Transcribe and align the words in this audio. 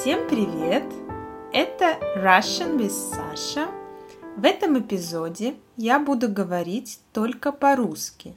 Всем 0.00 0.28
привет! 0.28 0.84
Это 1.52 1.98
Russian 2.16 2.76
with 2.76 2.90
Sasha. 2.90 3.70
В 4.36 4.44
этом 4.44 4.78
эпизоде 4.78 5.54
я 5.76 5.98
буду 5.98 6.28
говорить 6.28 6.98
только 7.12 7.52
по-русски, 7.52 8.34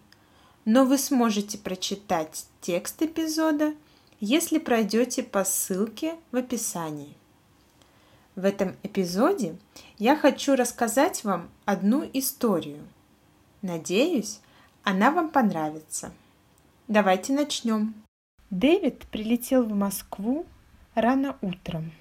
но 0.66 0.86
вы 0.86 0.98
сможете 0.98 1.58
прочитать 1.58 2.46
текст 2.62 3.02
эпизода, 3.02 3.74
если 4.22 4.60
пройдете 4.60 5.24
по 5.24 5.44
ссылке 5.44 6.16
в 6.32 6.38
описании. 6.38 7.18
В 8.36 8.46
этом 8.46 8.76
эпизоде 8.84 9.58
я 9.98 10.16
хочу 10.16 10.56
рассказать 10.56 11.24
вам 11.26 11.50
одну 11.66 12.10
историю. 12.14 12.88
Надеюсь, 13.62 14.40
она 14.84 15.12
вам 15.12 15.30
понравится. 15.30 16.14
Давайте 16.88 17.34
начнем. 17.34 17.96
Дэвид 18.52 19.08
прилетел 19.08 19.64
в 19.64 19.74
Москву 19.74 20.46
рано 20.98 21.38
утром 21.42 21.92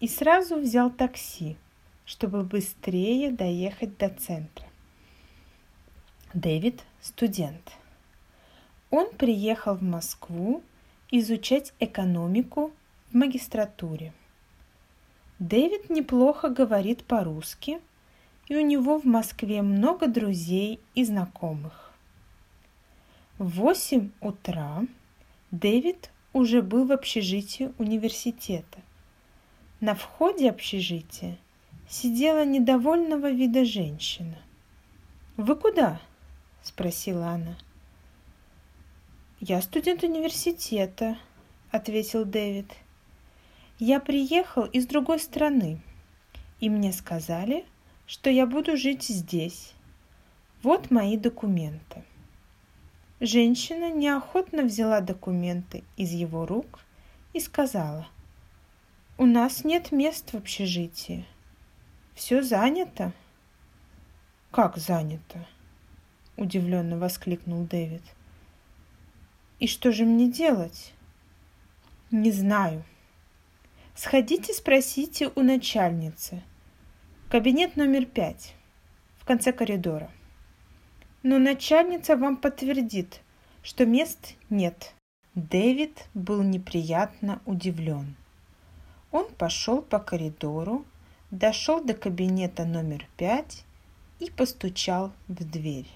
и 0.00 0.08
сразу 0.08 0.56
взял 0.56 0.90
такси, 0.90 1.58
чтобы 2.06 2.42
быстрее 2.42 3.30
доехать 3.30 3.98
до 3.98 4.08
центра. 4.08 4.64
Дэвид– 6.32 6.82
студент. 7.02 7.72
Он 8.90 9.10
приехал 9.10 9.74
в 9.74 9.82
Москву 9.82 10.62
изучать 11.10 11.74
экономику 11.78 12.72
в 13.10 13.14
магистратуре. 13.14 14.14
Дэвид 15.38 15.90
неплохо 15.90 16.48
говорит 16.48 17.04
по-русски, 17.04 17.80
и 18.46 18.56
у 18.56 18.64
него 18.64 18.98
в 18.98 19.04
Москве 19.04 19.60
много 19.60 20.06
друзей 20.06 20.80
и 20.94 21.04
знакомых. 21.04 21.92
В 23.36 23.50
8 23.50 24.10
утра 24.22 24.86
Дэвид 25.50 26.10
уже 26.38 26.62
был 26.62 26.86
в 26.86 26.92
общежитии 26.92 27.72
университета. 27.78 28.78
На 29.80 29.94
входе 29.94 30.48
общежития 30.48 31.36
сидела 31.88 32.44
недовольного 32.44 33.30
вида 33.30 33.64
женщина. 33.64 34.38
«Вы 35.36 35.56
куда?»– 35.56 36.00
спросила 36.62 37.28
она. 37.30 37.56
«Я 39.40 39.60
студент 39.60 40.04
университета»,– 40.04 41.18
ответил 41.70 42.24
Дэвид. 42.24 42.72
«Я 43.78 43.98
приехал 43.98 44.64
из 44.64 44.86
другой 44.86 45.18
страны, 45.18 45.80
и 46.60 46.70
мне 46.70 46.92
сказали, 46.92 47.64
что 48.06 48.30
я 48.30 48.46
буду 48.46 48.76
жить 48.76 49.04
здесь. 49.04 49.72
Вот 50.62 50.90
мои 50.90 51.16
документы». 51.16 52.04
Женщина 53.20 53.90
неохотно 53.90 54.62
взяла 54.62 55.00
документы 55.00 55.82
из 55.96 56.12
его 56.12 56.46
рук 56.46 56.78
и 57.32 57.40
сказала, 57.40 58.06
«У 59.16 59.26
нас 59.26 59.64
нет 59.64 59.90
мест 59.90 60.32
в 60.32 60.36
общежитии. 60.36 61.26
Все 62.14 62.42
занято». 62.42 63.12
«Как 64.52 64.76
занято?»– 64.76 65.44
удивленно 66.36 66.96
воскликнул 66.96 67.64
Дэвид. 67.64 68.02
«И 69.58 69.66
что 69.66 69.90
же 69.90 70.04
мне 70.04 70.30
делать?» 70.30 70.94
«Не 72.12 72.30
знаю. 72.30 72.84
Сходите 73.96 74.54
спросите 74.54 75.32
у 75.34 75.42
начальницы. 75.42 76.44
Кабинет 77.28 77.76
номер 77.76 78.06
пять, 78.06 78.54
в 79.18 79.24
конце 79.24 79.52
коридора» 79.52 80.08
но 81.22 81.38
начальница 81.38 82.16
вам 82.16 82.36
подтвердит, 82.36 83.20
что 83.62 83.86
мест 83.86 84.34
нет. 84.50 84.94
Дэвид 85.34 86.08
был 86.14 86.42
неприятно 86.42 87.40
удивлен. 87.44 88.16
Он 89.10 89.26
пошел 89.36 89.82
по 89.82 89.98
коридору, 89.98 90.84
дошел 91.30 91.82
до 91.82 91.94
кабинета 91.94 92.64
номер 92.64 93.06
пять 93.16 93.64
и 94.20 94.30
постучал 94.30 95.12
в 95.28 95.44
дверь. 95.44 95.88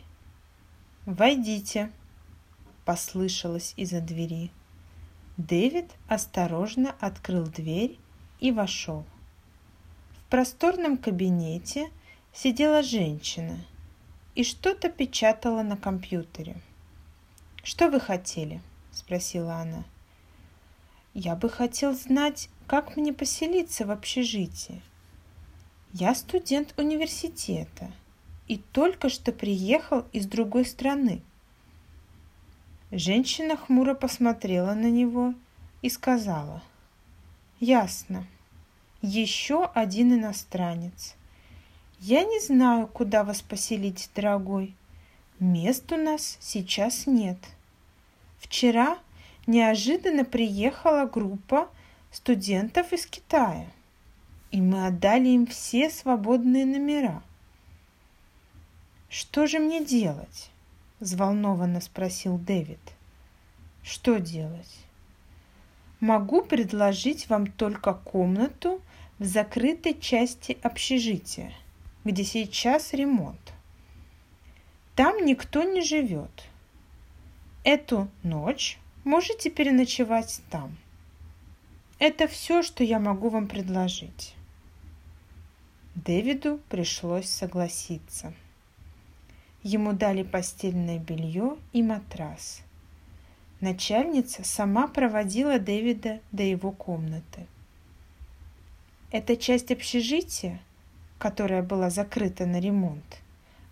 «Войдите!»– 1.06 1.90
послышалось 2.84 3.74
из-за 3.76 4.00
двери. 4.00 4.50
Дэвид 5.36 5.90
осторожно 6.08 6.94
открыл 7.00 7.46
дверь 7.46 7.98
и 8.38 8.52
вошел. 8.52 9.04
В 10.18 10.30
просторном 10.30 10.96
кабинете 10.96 11.90
сидела 12.32 12.82
женщина– 12.82 13.58
и 14.34 14.44
что-то 14.44 14.88
печатала 14.88 15.62
на 15.62 15.76
компьютере. 15.76 16.56
«Что 17.62 17.88
вы 17.88 18.00
хотели?»– 18.00 18.60
спросила 18.92 19.56
она. 19.56 19.84
«Я 21.14 21.36
бы 21.36 21.50
хотел 21.50 21.94
знать, 21.94 22.48
как 22.66 22.96
мне 22.96 23.12
поселиться 23.12 23.86
в 23.86 23.90
общежитии. 23.90 24.82
Я 25.92 26.14
студент 26.14 26.74
университета 26.78 27.92
и 28.48 28.56
только 28.56 29.08
что 29.10 29.32
приехал 29.32 30.06
из 30.12 30.26
другой 30.26 30.64
страны». 30.64 31.22
Женщина 32.90 33.56
хмуро 33.56 33.94
посмотрела 33.94 34.74
на 34.74 34.90
него 34.90 35.34
и 35.82 35.88
сказала, 35.88 36.62
«Ясно, 37.60 38.26
еще 39.02 39.66
один 39.74 40.14
иностранец– 40.14 41.14
я 42.04 42.24
не 42.24 42.40
знаю, 42.40 42.88
куда 42.88 43.22
вас 43.22 43.42
поселить, 43.42 44.10
дорогой. 44.16 44.74
Мест 45.38 45.92
у 45.92 45.96
нас 45.96 46.36
сейчас 46.40 47.06
нет. 47.06 47.38
Вчера 48.40 48.98
неожиданно 49.46 50.24
приехала 50.24 51.04
группа 51.04 51.68
студентов 52.10 52.92
из 52.92 53.06
Китая, 53.06 53.68
и 54.50 54.60
мы 54.60 54.88
отдали 54.88 55.28
им 55.28 55.46
все 55.46 55.90
свободные 55.90 56.66
номера. 56.66 57.22
Что 59.08 59.46
же 59.46 59.60
мне 59.60 59.84
делать? 59.84 60.50
взволнованно 60.98 61.80
спросил 61.80 62.36
Дэвид. 62.36 62.80
Что 63.84 64.18
делать? 64.18 64.76
Могу 66.00 66.42
предложить 66.42 67.28
вам 67.28 67.46
только 67.46 67.94
комнату 67.94 68.80
в 69.20 69.24
закрытой 69.24 69.94
части 69.94 70.58
общежития 70.64 71.52
где 72.04 72.24
сейчас 72.24 72.92
ремонт. 72.92 73.52
Там 74.96 75.24
никто 75.24 75.62
не 75.62 75.82
живет. 75.82 76.48
Эту 77.64 78.08
ночь 78.22 78.78
можете 79.04 79.50
переночевать 79.50 80.42
там. 80.50 80.76
Это 81.98 82.26
все, 82.26 82.62
что 82.62 82.82
я 82.82 82.98
могу 82.98 83.28
вам 83.28 83.46
предложить. 83.46 84.34
Дэвиду 85.94 86.60
пришлось 86.68 87.28
согласиться. 87.28 88.34
Ему 89.62 89.92
дали 89.92 90.24
постельное 90.24 90.98
белье 90.98 91.56
и 91.72 91.82
матрас. 91.82 92.62
Начальница 93.60 94.42
сама 94.42 94.88
проводила 94.88 95.60
Дэвида 95.60 96.20
до 96.32 96.42
его 96.42 96.72
комнаты. 96.72 97.46
Эта 99.12 99.36
часть 99.36 99.70
общежития– 99.70 100.60
которая 101.22 101.62
была 101.62 101.88
закрыта 101.88 102.46
на 102.46 102.58
ремонт, 102.58 103.22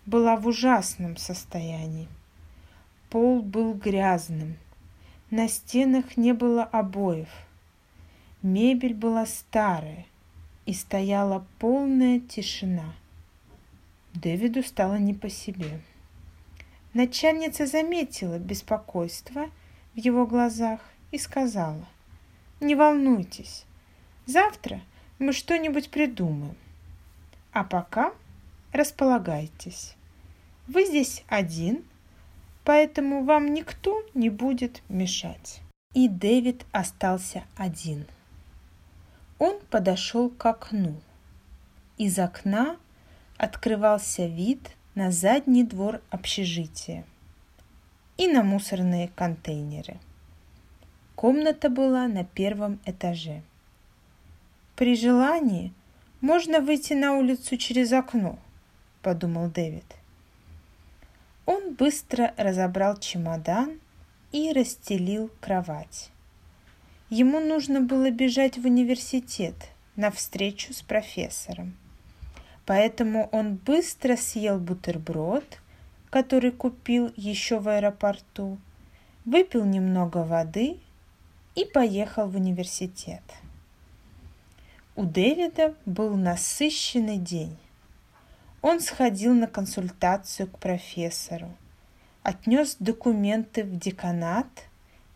была 0.05 0.37
в 0.37 0.47
ужасном 0.47 1.17
состоянии. 1.17 2.07
Пол 3.09 3.41
был 3.41 3.73
грязным, 3.73 4.55
на 5.31 5.49
стенах 5.49 6.15
не 6.15 6.31
было 6.31 6.63
обоев, 6.63 7.27
мебель 8.41 8.93
была 8.93 9.25
старая 9.25 10.05
и 10.65 10.71
стояла 10.73 11.45
полная 11.59 12.21
тишина. 12.21 12.93
Дэвиду 14.13 14.63
стало 14.63 14.95
не 14.95 15.13
по 15.13 15.27
себе. 15.27 15.81
Начальница 16.93 17.65
заметила 17.65 18.39
беспокойство 18.39 19.49
в 19.93 19.97
его 19.97 20.25
глазах 20.25 20.79
и 21.11 21.17
сказала, 21.17 21.85
«Не 22.61 22.75
волнуйтесь, 22.75 23.65
завтра 24.25 24.79
мы 25.19 25.33
что-нибудь 25.33 25.89
придумаем. 25.89 26.55
А 27.53 27.63
пока 27.63 28.13
располагайтесь. 28.71 29.95
Вы 30.67 30.85
здесь 30.85 31.23
один, 31.27 31.83
поэтому 32.63 33.25
вам 33.25 33.53
никто 33.53 34.03
не 34.13 34.29
будет 34.29 34.81
мешать. 34.87 35.61
И 35.93 36.07
Дэвид 36.07 36.65
остался 36.71 37.43
один. 37.57 38.05
Он 39.37 39.59
подошел 39.69 40.29
к 40.29 40.45
окну. 40.45 41.01
Из 41.97 42.17
окна 42.19 42.77
открывался 43.37 44.27
вид 44.27 44.71
на 44.95 45.11
задний 45.11 45.63
двор 45.63 46.01
общежития 46.09 47.05
и 48.17 48.27
на 48.27 48.43
мусорные 48.43 49.09
контейнеры. 49.09 49.99
Комната 51.15 51.69
была 51.69 52.07
на 52.07 52.23
первом 52.23 52.79
этаже. 52.85 53.41
При 54.75 54.95
желании 54.95 55.73
можно 56.21 56.61
выйти 56.61 56.93
на 56.93 57.13
улицу 57.17 57.57
через 57.57 57.91
окно, 57.91 58.37
подумал 59.01 59.49
Дэвид. 59.49 59.85
Он 61.47 61.73
быстро 61.73 62.33
разобрал 62.37 62.97
чемодан 62.97 63.79
и 64.31 64.53
расстелил 64.53 65.29
кровать. 65.41 66.11
ему 67.09 67.41
нужно 67.41 67.81
было 67.81 68.09
бежать 68.09 68.57
в 68.57 68.65
университет 68.65 69.55
на 69.97 70.11
встречу 70.11 70.73
с 70.73 70.81
профессором. 70.81 71.75
Поэтому 72.65 73.27
он 73.33 73.55
быстро 73.55 74.15
съел 74.15 74.59
бутерброд, 74.59 75.59
который 76.09 76.51
купил 76.51 77.11
еще 77.17 77.59
в 77.59 77.67
аэропорту, 77.67 78.57
выпил 79.25 79.65
немного 79.65 80.19
воды 80.19 80.77
и 81.55 81.65
поехал 81.65 82.29
в 82.29 82.35
университет. 82.35 83.23
У 84.95 85.05
Дэвида 85.05 85.75
был 85.85 86.17
насыщенный 86.17 87.17
день. 87.17 87.57
Он 88.61 88.81
сходил 88.81 89.33
на 89.33 89.47
консультацию 89.47 90.47
к 90.49 90.59
профессору, 90.59 91.55
отнес 92.23 92.75
документы 92.77 93.63
в 93.63 93.79
деканат 93.79 94.47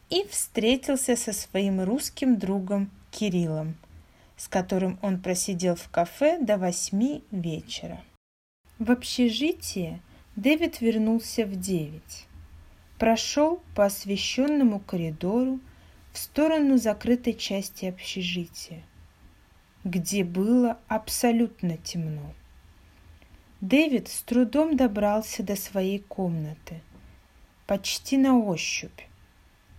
и 0.10 0.25
встретился 0.30 1.18
со 1.18 1.33
своим 1.33 1.81
русским 1.81 2.38
другом 2.38 2.89
Кириллом, 3.12 3.75
с 4.38 4.48
которым 4.48 4.98
он 5.01 5.22
просидел 5.22 5.75
в 5.75 5.89
кафе 5.89 6.39
до 6.39 6.57
восьми 6.57 7.24
вечера. 7.31 8.01
В 8.80 8.92
общежитие 8.92 10.01
Дэвид 10.38 10.80
вернулся 10.80 11.45
в 11.45 11.60
девять. 11.60 12.28
Прошел 12.98 13.62
по 13.75 13.86
освещенному 13.86 14.80
коридору 14.80 15.60
в 16.13 16.18
сторону 16.18 16.78
закрытой 16.78 17.33
части 17.33 17.86
общежития, 17.86 18.83
где 19.86 20.24
было 20.24 20.80
абсолютно 20.88 21.78
темно. 21.78 22.34
Дэвид 23.62 24.08
с 24.08 24.24
трудом 24.24 24.76
добрался 24.76 25.44
до 25.44 25.56
своей 25.56 26.00
комнаты, 26.00 26.82
почти 27.68 28.18
на 28.18 28.36
ощупь, 28.36 29.00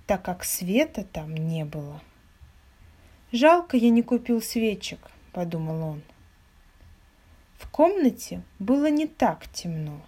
так 0.06 0.23
как 0.23 0.44
света 0.44 1.03
там 1.03 1.35
не 1.35 1.64
было. 1.64 2.00
«Жалко, 3.32 3.76
я 3.76 3.91
не 3.91 4.03
купил 4.03 4.41
свечек»,— 4.41 5.11
подумал 5.32 5.82
он. 5.82 6.03
В 7.59 7.69
комнате 7.69 8.43
было 8.61 8.88
не 8.88 9.09
так 9.09 9.49
темно. 9.49 10.00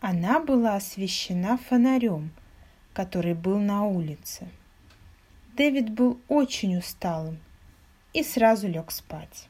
Она 0.00 0.40
была 0.40 0.74
освещена 0.74 1.56
фонарем, 1.56 2.32
который 2.92 3.34
был 3.34 3.60
на 3.60 3.84
улице. 3.84 4.48
Дэвид 5.56 5.90
был 5.90 6.18
очень 6.26 6.76
усталым 6.76 7.38
и 8.12 8.22
сразу 8.22 8.68
лег 8.68 8.90
спать. 8.90 9.48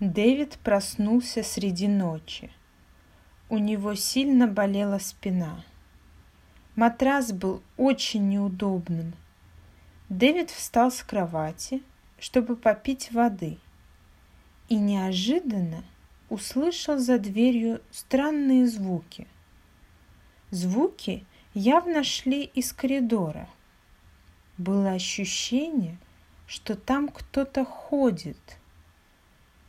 Дэвид 0.00 0.58
проснулся 0.62 1.42
среди 1.42 1.88
ночи— 1.88 2.50
у 3.52 3.58
него 3.58 3.94
сильно 3.94 4.46
болела 4.46 4.96
спина. 4.96 5.62
Матрас 6.74 7.32
был 7.32 7.62
очень 7.76 8.30
неудобным. 8.30 9.12
Дэвид 10.08 10.50
встал 10.50 10.90
с 10.90 11.02
кровати, 11.02 11.82
чтобы 12.18 12.56
попить 12.56 13.12
воды, 13.12 13.58
и 14.70 14.76
неожиданно 14.76 15.84
услышал 16.30 16.96
за 16.96 17.18
дверью 17.18 17.82
странные 17.90 18.66
звуки. 18.66 19.26
Звуки 20.50 21.26
явно 21.52 22.04
шли 22.04 22.44
из 22.44 22.72
коридора. 22.72 23.50
Было 24.56 24.92
ощущение, 24.92 25.98
что 26.52 26.76
там 26.76 27.08
кто-то 27.08 27.64
ходит. 27.64 28.58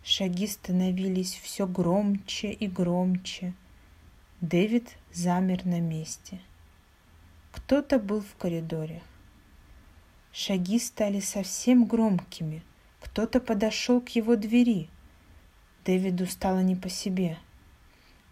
Шаги 0.03 0.47
становились 0.47 1.33
все 1.35 1.65
громче 1.65 2.51
и 2.51 2.67
громче– 2.67 3.53
Дэвид 4.43 4.97
замер 5.13 5.65
на 5.65 5.79
месте. 5.79 6.41
Кто-то 7.53 7.97
был 7.97 8.19
в 8.19 8.35
коридоре. 8.35 9.01
Шаги 10.33 10.79
стали 10.79 11.21
совсем 11.21 11.85
громкими. 11.85 12.61
Кто-то 12.99 13.39
подошел 13.39 14.01
к 14.01 14.09
его 14.09 14.35
двери. 14.35 14.89
Дэвиду 15.85 16.25
стало 16.25 16.59
не 16.59 16.75
по 16.75 16.89
себе. 16.89 17.37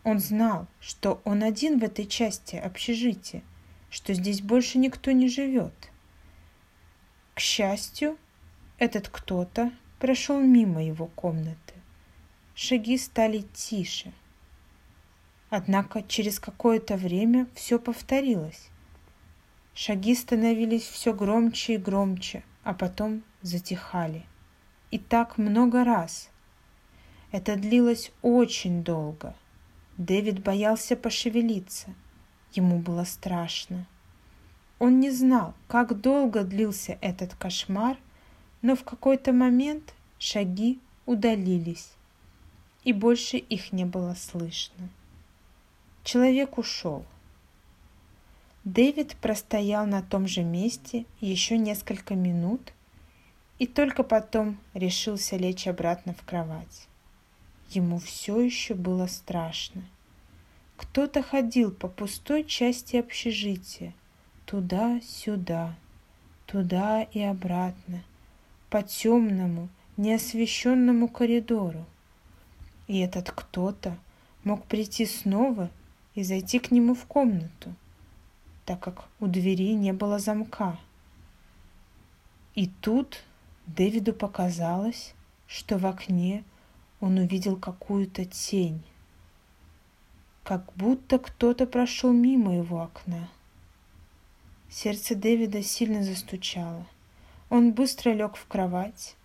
Он 0.04 0.20
знал, 0.20 0.68
что 0.82 1.22
он 1.24 1.44
один 1.44 1.80
в 1.80 1.84
этой 1.86 2.06
части 2.06 2.58
общежития, 2.58 3.42
что 3.90 4.14
здесь 4.14 4.42
больше 4.42 4.80
никто 4.80 5.12
не 5.12 5.30
живет. 5.30 5.94
К 7.36 7.40
счастью, 7.40 8.18
этот 8.82 9.08
кто-то 9.08 9.72
прошел 10.00 10.40
мимо 10.42 10.84
его 10.84 11.08
комнаты. 11.08 11.76
Шаги 12.56 12.98
стали 12.98 13.46
тише– 13.54 14.12
Однако 15.52 16.02
через 16.02 16.40
какое-то 16.40 16.96
время 16.96 17.46
все 17.54 17.78
повторилось. 17.78 18.70
Шаги 19.74 20.16
становились 20.16 20.84
все 20.84 21.14
громче 21.14 21.74
и 21.74 21.78
громче, 21.78 22.44
а 22.64 22.74
потом 22.74 23.22
затихали. 23.42 24.24
И 24.92 24.98
так 24.98 25.38
много 25.38 25.84
раз. 25.84 26.30
Это 27.34 27.58
длилось 27.58 28.14
очень 28.22 28.82
долго. 28.82 29.36
Дэвид 29.98 30.42
боялся 30.42 30.96
пошевелиться. 30.96 31.94
Ему 32.54 32.80
было 32.80 33.04
страшно. 33.04 33.86
Он 34.80 35.02
не 35.02 35.12
знал, 35.12 35.54
как 35.68 36.00
долго 36.00 36.46
длился 36.46 36.98
этот 37.02 37.36
кошмар, 37.36 37.98
но 38.62 38.76
в 38.76 38.84
какой-то 38.84 39.34
момент 39.34 39.94
шаги 40.20 40.80
удалились, 41.06 41.92
и 42.84 42.94
больше 42.94 43.38
их 43.38 43.72
не 43.72 43.86
было 43.86 44.14
слышно. 44.14 44.90
Человек 46.04 46.58
ушел. 46.58 47.06
Дэвид 48.64 49.16
простоял 49.18 49.86
на 49.88 50.04
том 50.04 50.28
же 50.28 50.44
месте 50.44 51.06
еще 51.20 51.58
несколько 51.58 52.16
минут 52.16 52.74
и 53.58 53.68
только 53.68 54.04
потом 54.04 54.58
решился 54.74 55.36
лечь 55.36 55.68
обратно 55.68 56.14
в 56.14 56.24
кровать. 56.24 56.88
Ему 57.70 58.00
все 58.00 58.40
еще 58.42 58.74
было 58.74 59.08
страшно. 59.08 59.84
Кто-то 60.78 61.22
ходил 61.22 61.72
по 61.72 61.88
пустой 61.88 62.44
части 62.44 62.98
общежития, 62.98 63.94
туда-сюда, 64.46 65.76
туда 66.48 67.04
и 67.04 67.22
обратно, 67.22 68.04
по 68.72 68.82
темному, 68.82 69.68
неосвещенному 69.98 71.10
коридору. 71.10 71.86
И 72.88 73.00
этот 73.00 73.30
кто-то 73.30 73.98
мог 74.46 74.66
прийти 74.66 75.06
снова 75.06 75.70
и 76.16 76.24
зайти 76.24 76.58
к 76.58 76.72
нему 76.72 76.96
в 76.96 77.06
комнату, 77.06 77.76
так 78.66 78.80
как 78.80 79.10
у 79.20 79.28
двери 79.28 79.74
не 79.74 79.92
было 79.92 80.20
замка. 80.20 80.80
И 82.56 82.68
тут 82.68 83.24
Дэвиду 83.68 84.14
показалось, 84.14 85.14
что 85.48 85.78
в 85.78 85.86
окне 85.86 86.46
он 87.02 87.18
увидел 87.18 87.58
какую-то 87.58 88.24
тень, 88.24 88.82
как 90.44 90.72
будто 90.76 91.20
кто-то 91.20 91.68
прошел 91.68 92.14
мимо 92.14 92.56
его 92.56 92.82
окна. 92.82 93.30
Сердце 94.70 95.14
Дэвида 95.16 95.62
сильно 95.62 96.04
застучало. 96.04 96.86
Он 97.52 97.74
быстро 97.74 98.12
лег 98.12 98.38
в 98.38 98.48
кровать, 98.48 99.18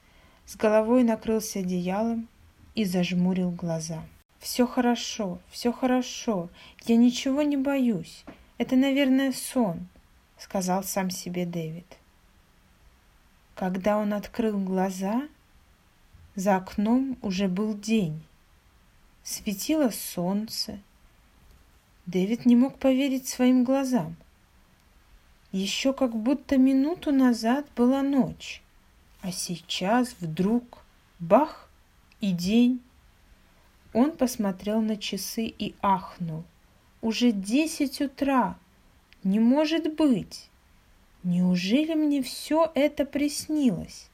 с 0.47 0.57
головой 0.57 1.05
накрылся 1.05 1.61
одеялом 1.61 2.29
и 2.75 2.85
зажмурил 2.85 3.53
глаза. 3.53 4.03
Все 4.41 4.67
хорошо, 4.67 5.39
все 5.49 5.73
хорошо, 5.73 6.51
я 6.87 6.97
ничего 6.97 7.43
не 7.43 7.57
боюсь. 7.57 8.25
Это, 8.59 8.75
наверное, 8.75 9.31
сон, 9.31 9.87
сказал 10.39 10.83
сам 10.83 11.09
себе 11.09 11.47
Дэвид. 11.47 11.87
Когда 13.55 13.97
он 13.97 14.13
открыл 14.13 14.59
глаза, 14.59 15.29
за 16.35 16.57
окном 16.57 17.17
уже 17.23 17.47
был 17.47 17.79
день. 17.79 18.25
Светило 19.23 19.91
солнце. 19.91 20.81
Дэвид 22.07 22.45
не 22.45 22.57
мог 22.57 22.81
поверить 22.81 23.29
своим 23.29 23.63
глазам. 23.63 24.17
Еще 25.57 25.95
как 25.95 26.15
будто 26.15 26.59
минуту 26.59 27.13
назад 27.13 27.65
была 27.75 28.03
ночь, 28.03 28.61
а 29.23 29.33
сейчас 29.33 30.15
вдруг 30.21 30.85
бах 31.19 31.71
и 32.21 32.33
день. 32.33 32.83
Он 33.95 34.13
посмотрел 34.13 34.83
на 34.83 34.99
часы 34.99 35.47
и 35.47 35.75
ахнул. 35.81 36.45
Уже 37.01 37.33
десять 37.33 38.03
утра. 38.03 38.59
Не 39.25 39.41
может 39.41 39.97
быть. 39.97 40.51
Неужели 41.23 41.95
мне 41.95 42.23
все 42.23 42.71
это 42.75 43.07
приснилось? 43.07 44.11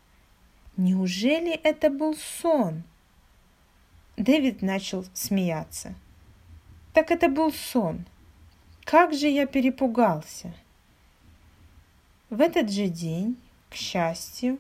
Неужели 0.76 1.54
это 1.54 1.90
был 1.90 2.14
сон? 2.14 2.84
Дэвид 4.16 4.62
начал 4.62 5.04
смеяться. 5.12 5.96
Так 6.94 7.10
это 7.10 7.28
был 7.28 7.52
сон. 7.52 8.06
Как 8.84 9.12
же 9.12 9.26
я 9.26 9.46
перепугался. 9.46 10.54
В 12.32 12.40
этот 12.40 12.72
же 12.72 12.88
день, 12.88 13.36
к 13.70 13.76
счастью, 13.76 14.58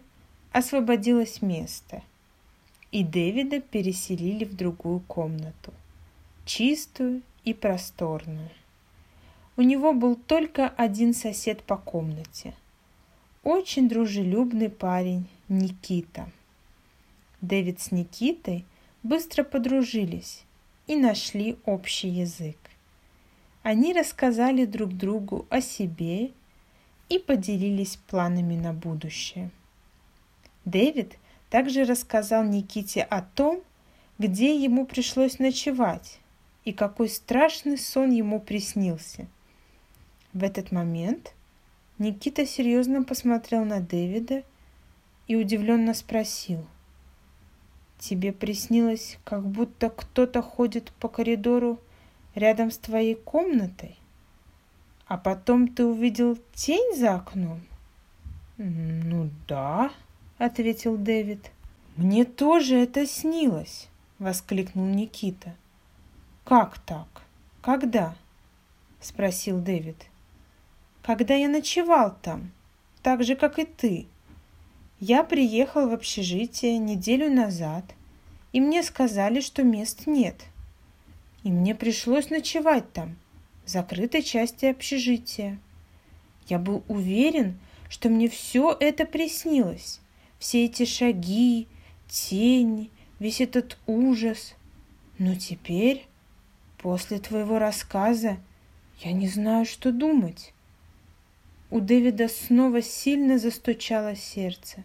освободилось 0.52 1.42
место– 1.42 2.02
и 2.92 3.02
Дэвида 3.02 3.60
переселили 3.60 4.44
в 4.44 4.54
другую 4.54 5.00
комнату, 5.00 5.72
чистую 6.44 7.22
и 7.42 7.54
просторную. 7.54 8.50
У 9.56 9.62
него 9.62 9.94
был 9.94 10.14
только 10.14 10.68
один 10.68 11.14
сосед 11.14 11.62
по 11.62 11.76
комнате. 11.76 12.54
очень 13.42 13.88
дружелюбный 13.88 14.70
парень 14.70 15.26
Никита. 15.48 16.30
Дэвид 17.40 17.80
с 17.80 17.90
Никитой 17.90 18.64
быстро 19.02 19.42
подружились 19.42 20.44
и 20.86 20.94
нашли 20.94 21.56
общий 21.64 22.08
язык. 22.08 22.56
Они 23.64 23.92
рассказали 23.92 24.64
друг 24.64 24.92
другу 24.96 25.46
о 25.50 25.60
себе 25.60 26.30
и 27.08 27.18
поделились 27.18 27.96
планами 28.08 28.56
на 28.56 28.72
будущее. 28.72 29.50
Дэвид 30.64 31.18
также 31.50 31.84
рассказал 31.84 32.44
Никите 32.44 33.02
о 33.02 33.22
том, 33.22 33.62
где 34.18 34.56
ему 34.56 34.86
пришлось 34.86 35.38
ночевать 35.38 36.20
и 36.64 36.72
какой 36.72 37.08
страшный 37.08 37.76
сон 37.76 38.10
ему 38.10 38.40
приснился. 38.40 39.26
В 40.32 40.44
этот 40.44 40.72
момент 40.72 41.34
Никита 41.98 42.46
серьезно 42.46 43.02
посмотрел 43.02 43.64
на 43.64 43.80
Дэвида 43.80 44.44
и 45.26 45.36
удивленно 45.36 45.94
спросил. 45.94 46.64
«Тебе 47.98 48.32
приснилось, 48.32 49.18
как 49.24 49.46
будто 49.46 49.90
кто-то 49.90 50.42
ходит 50.42 50.92
по 51.00 51.08
коридору 51.08 51.78
рядом 52.34 52.70
с 52.70 52.78
твоей 52.78 53.14
комнатой? 53.14 53.96
А 55.06 55.18
потом 55.18 55.68
ты 55.68 55.84
увидел 55.84 56.38
тень 56.54 56.96
за 56.96 57.16
окном?» 57.16 57.60
«Ну 58.56 59.30
да»,— 59.48 59.90
ответил 60.38 60.96
Дэвид. 60.96 61.50
«Мне 61.96 62.24
тоже 62.24 62.76
это 62.76 63.06
снилось»,— 63.06 63.88
воскликнул 64.18 64.86
Никита. 64.86 65.54
«Как 66.44 66.78
так? 66.78 67.22
Когда?»— 67.60 68.14
спросил 69.00 69.60
Дэвид. 69.60 70.06
«Когда 71.02 71.34
я 71.34 71.48
ночевал 71.48 72.16
там, 72.22 72.52
так 73.02 73.24
же, 73.24 73.36
как 73.36 73.58
и 73.58 73.64
ты. 73.64 74.06
Я 75.00 75.24
приехал 75.24 75.88
в 75.88 75.92
общежитие 75.92 76.78
неделю 76.78 77.28
назад, 77.28 77.84
и 78.52 78.60
мне 78.60 78.82
сказали, 78.82 79.40
что 79.40 79.64
мест 79.64 80.06
нет. 80.06 80.36
И 81.42 81.50
мне 81.50 81.74
пришлось 81.74 82.30
ночевать 82.30 82.92
там, 82.92 83.16
закрытой 83.66 84.22
части 84.22 84.66
общежития. 84.66 85.58
Я 86.48 86.58
был 86.58 86.84
уверен, 86.88 87.58
что 87.88 88.08
мне 88.08 88.28
все 88.28 88.76
это 88.78 89.04
приснилось. 89.04 90.00
Все 90.38 90.64
эти 90.64 90.84
шаги, 90.84 91.68
тени, 92.08 92.90
весь 93.18 93.40
этот 93.40 93.78
ужас. 93.86 94.54
Но 95.18 95.34
теперь 95.34 96.06
После 96.82 97.20
твоего 97.20 97.60
рассказа 97.60 98.38
я 99.02 99.12
не 99.12 99.28
знаю, 99.28 99.64
что 99.64 99.92
думать. 99.92 100.52
У 101.70 101.78
Дэвида 101.78 102.26
снова 102.28 102.82
сильно 102.82 103.38
застучало 103.38 104.16
сердце. 104.16 104.82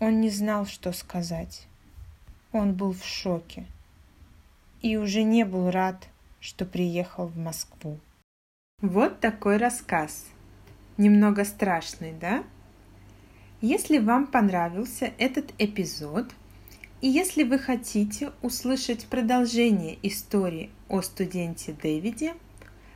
Он 0.00 0.20
не 0.20 0.30
знал, 0.30 0.66
что 0.66 0.92
сказать. 0.92 1.68
Он 2.50 2.74
был 2.74 2.92
в 2.92 3.04
шоке 3.04 3.66
и 4.82 4.96
уже 4.96 5.22
не 5.22 5.44
был 5.44 5.70
рад, 5.70 6.08
что 6.40 6.64
приехал 6.64 7.26
в 7.26 7.36
Москву. 7.36 7.98
Вот 8.80 9.20
такой 9.20 9.56
рассказ. 9.56 10.26
Немного 10.96 11.44
страшный, 11.44 12.12
да? 12.12 12.44
Если 13.60 13.98
вам 13.98 14.26
понравился 14.26 15.12
этот 15.18 15.52
эпизод– 15.58 16.32
и 17.02 17.08
если 17.08 17.42
вы 17.42 17.58
хотите 17.58 18.32
услышать 18.40 19.06
продолжение 19.06 19.98
истории 20.02 20.70
о 20.88 21.02
студенте 21.02 21.72
Дэвиде, 21.72 22.34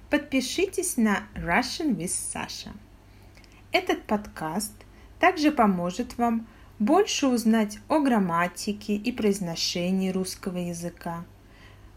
подпишитесь 0.09 0.97
на 0.97 1.25
Russian 1.35 1.94
with 1.94 2.06
Sasha. 2.06 2.70
Этот 3.73 4.02
подкаст 4.04 4.73
также 5.18 5.52
поможет 5.52 6.16
вам 6.16 6.49
больше 6.78 7.26
узнать 7.26 7.78
о 7.88 8.00
грамматике 8.00 8.97
и 8.97 9.12
произношении 9.12 10.11
русского 10.11 10.56
языка, 10.56 11.25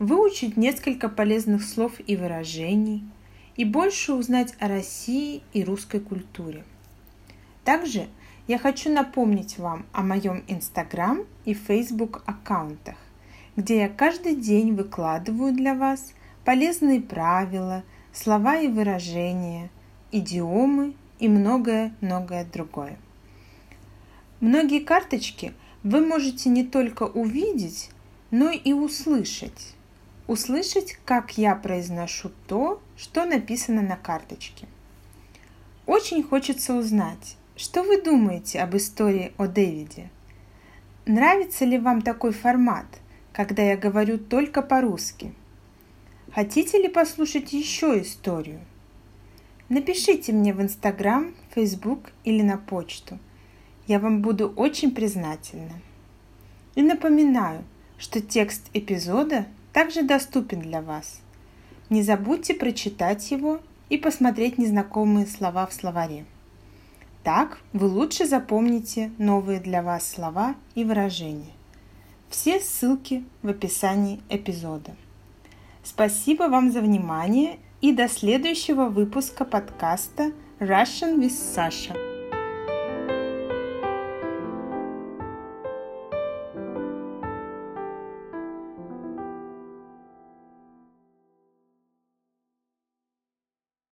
выучить 0.06 0.58
несколько 0.58 1.10
полезных 1.10 1.64
слов 1.64 1.94
и 2.06 2.16
выражений 2.16 3.04
и 3.56 3.66
больше 3.66 4.14
узнать 4.14 4.56
о 4.60 4.68
России 4.68 5.44
и 5.54 5.64
русской 5.64 6.00
культуре. 6.00 6.64
Также– 7.64 8.08
я 8.46 8.58
хочу 8.58 8.92
напомнить 8.92 9.58
вам 9.58 9.86
о 9.94 10.04
моем 10.04 10.44
Инстаграм 10.50 11.24
и 11.46 11.54
Фейсбук 11.54 12.24
аккаунтах, 12.26 12.98
где 13.56 13.80
я 13.80 13.90
каждый 13.90 14.36
день 14.36 14.76
выкладываю 14.76 15.54
для 15.54 15.74
вас 15.74 16.14
полезные 16.44 17.00
правила, 17.00 17.84
слова 18.12 18.58
и 18.58 18.68
выражения, 18.68 19.70
идиомы 20.12 20.94
и 21.20 21.30
многое-многое 21.30 22.44
другое. 22.44 22.98
Многие 24.42 24.82
карточки 24.82 25.54
вы 25.84 26.06
можете 26.06 26.50
не 26.50 26.66
только 26.66 27.04
увидеть, 27.04 27.92
но 28.30 28.52
и 28.52 28.74
услышать. 28.74 29.74
Услышать, 30.28 30.98
как 31.04 31.38
я 31.38 31.54
произношу 31.54 32.32
то, 32.48 32.82
что 32.96 33.26
написано 33.26 33.82
на 33.82 33.98
карточке. 33.98 34.68
Очень 35.86 36.24
хочется 36.24 36.74
узнать, 36.74 37.36
что 37.58 37.84
вы 37.84 38.02
думаете 38.02 38.62
об 38.62 38.76
истории 38.76 39.34
о 39.38 39.48
Дэвиде? 39.48 40.10
Нравится 41.06 41.66
ли 41.66 41.78
вам 41.78 42.02
такой 42.02 42.32
формат, 42.32 42.86
когда 43.34 43.62
я 43.64 43.76
говорю 43.76 44.18
только 44.18 44.62
по-русски? 44.62 45.34
Хотите 46.34 46.82
ли 46.82 46.88
послушать 46.88 47.52
еще 47.52 48.02
историю? 48.02 48.62
Напишите 49.68 50.32
мне 50.32 50.54
в 50.54 50.62
Инстаграм, 50.62 51.36
Фейсбук 51.54 52.12
или 52.24 52.42
на 52.42 52.58
почту. 52.58 53.20
Я 53.88 54.00
вам 54.00 54.22
буду 54.22 54.48
очень 54.56 54.92
признательна. 54.92 55.74
И 56.76 56.82
напоминаю, 56.82 57.66
что 57.98 58.22
текст 58.22 58.70
эпизода 58.74 59.48
также 59.74 60.04
доступен 60.04 60.62
для 60.62 60.82
вас. 60.82 61.20
Не 61.90 62.04
забудьте 62.04 62.54
прочитать 62.54 63.30
его 63.32 63.60
и 63.90 63.98
посмотреть 63.98 64.58
незнакомые 64.58 65.28
слова 65.28 65.66
в 65.66 65.74
словаре. 65.74 66.26
Так 67.24 67.60
вы 67.74 67.88
лучше 67.88 68.26
запомните 68.26 69.12
новые 69.18 69.60
для 69.60 69.82
вас 69.82 70.10
слова 70.10 70.56
и 70.76 70.84
выражения. 70.84 71.52
Все 72.30 72.60
ссылки 72.60 73.24
в 73.42 73.50
описании 73.50 74.22
эпизода. 74.30 74.96
Спасибо 75.84 76.44
вам 76.44 76.72
за 76.72 76.82
внимание 76.82 77.60
и 77.82 77.92
до 77.92 78.08
следующего 78.08 78.86
выпуска 78.86 79.46
подкаста 79.46 80.32
Russian 80.60 81.20
with 81.20 81.32
Sasha. 81.32 82.13